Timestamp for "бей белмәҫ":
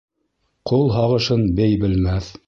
1.59-2.31